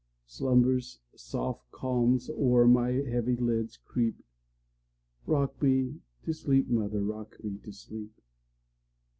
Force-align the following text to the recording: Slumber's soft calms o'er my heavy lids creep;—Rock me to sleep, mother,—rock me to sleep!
Slumber's 0.25 0.97
soft 1.15 1.69
calms 1.71 2.27
o'er 2.31 2.65
my 2.65 2.89
heavy 2.89 3.35
lids 3.35 3.77
creep;—Rock 3.77 5.61
me 5.61 6.01
to 6.23 6.33
sleep, 6.33 6.67
mother,—rock 6.67 7.37
me 7.43 7.59
to 7.59 7.71
sleep! 7.71 8.19